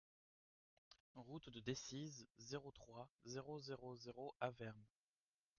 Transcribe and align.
Route 1.13 1.49
de 1.51 1.59
Decize, 1.59 2.27
zéro 2.39 2.71
trois, 2.71 3.07
zéro 3.25 3.59
zéro 3.59 3.95
zéro 3.97 4.33
Avermes 4.39 4.87